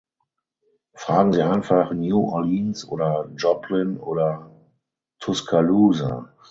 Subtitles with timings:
[0.95, 4.49] Fragen Sie einfach New Orleans oder Joplin oder
[5.19, 6.33] Tuscaloosa.